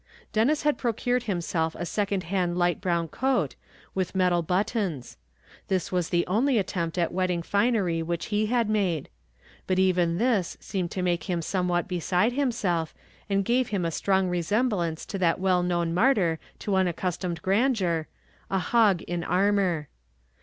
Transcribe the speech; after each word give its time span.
Denis 0.33 0.63
had 0.63 0.79
procured 0.79 1.25
himself 1.25 1.75
a 1.77 1.85
second 1.85 2.23
hand 2.23 2.57
light 2.57 2.81
brown 2.81 3.07
coat, 3.07 3.53
with 3.93 4.15
metal 4.15 4.41
buttons; 4.41 5.15
this 5.67 5.91
was 5.91 6.09
the 6.09 6.25
only 6.25 6.57
attempt 6.57 6.97
at 6.97 7.11
wedding 7.13 7.43
finery 7.43 8.01
which 8.01 8.25
he 8.33 8.47
had 8.47 8.67
made; 8.67 9.09
but 9.67 9.77
even 9.77 10.17
this 10.17 10.57
seemed 10.59 10.89
to 10.89 11.03
make 11.03 11.25
him 11.25 11.39
somewhat 11.39 11.87
beside 11.87 12.33
himself, 12.33 12.95
and 13.29 13.45
gave 13.45 13.67
him 13.67 13.85
a 13.85 13.91
strong 13.91 14.27
resemblance 14.27 15.05
to 15.05 15.19
that 15.19 15.39
well 15.39 15.61
known 15.61 15.93
martyr 15.93 16.39
to 16.57 16.73
unaccustomed 16.73 17.39
grandeur 17.43 18.07
a 18.49 18.57
hog 18.57 19.03
in 19.03 19.23
armour. 19.23 19.87